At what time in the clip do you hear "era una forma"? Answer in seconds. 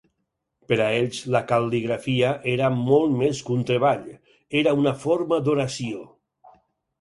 4.63-5.41